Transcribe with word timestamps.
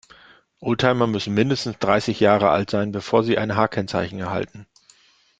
Oldtimer 0.61 1.05
müssen 1.05 1.35
mindestens 1.35 1.77
dreißig 1.77 2.19
Jahre 2.19 2.49
alt 2.49 2.71
sein, 2.71 2.91
bevor 2.91 3.23
sie 3.23 3.37
ein 3.37 3.55
H-Kennzeichen 3.55 4.17
erhalten. 4.19 4.65